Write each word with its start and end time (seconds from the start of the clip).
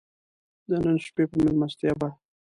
د 0.69 0.71
نن 0.83 0.97
شپې 1.05 1.23
په 1.31 1.35
مېلمستیا 1.43 1.93
به. 1.99 2.09